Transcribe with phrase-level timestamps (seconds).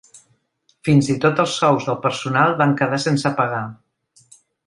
[0.87, 3.63] Fins i tot els sous del personal van quedar sense pagar.